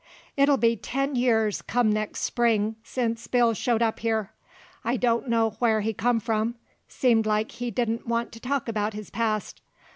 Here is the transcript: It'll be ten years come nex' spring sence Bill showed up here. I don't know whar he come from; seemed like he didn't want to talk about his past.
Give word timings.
It'll 0.35 0.57
be 0.57 0.75
ten 0.75 1.15
years 1.15 1.61
come 1.61 1.91
nex' 1.93 2.19
spring 2.21 2.75
sence 2.83 3.27
Bill 3.27 3.53
showed 3.53 3.83
up 3.83 3.99
here. 3.99 4.31
I 4.83 4.97
don't 4.97 5.29
know 5.29 5.51
whar 5.59 5.81
he 5.81 5.93
come 5.93 6.19
from; 6.19 6.55
seemed 6.87 7.27
like 7.27 7.51
he 7.51 7.69
didn't 7.69 8.07
want 8.07 8.31
to 8.31 8.39
talk 8.39 8.67
about 8.67 8.95
his 8.95 9.11
past. 9.11 9.61